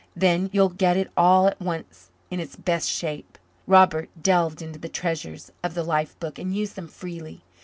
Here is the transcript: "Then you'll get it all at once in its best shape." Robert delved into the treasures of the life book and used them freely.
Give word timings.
"Then 0.15 0.49
you'll 0.51 0.69
get 0.69 0.97
it 0.97 1.11
all 1.15 1.45
at 1.45 1.61
once 1.61 2.09
in 2.31 2.39
its 2.39 2.55
best 2.55 2.89
shape." 2.89 3.37
Robert 3.67 4.09
delved 4.19 4.63
into 4.63 4.79
the 4.79 4.89
treasures 4.89 5.51
of 5.63 5.75
the 5.75 5.83
life 5.83 6.19
book 6.19 6.39
and 6.39 6.55
used 6.55 6.75
them 6.75 6.87
freely. 6.87 7.43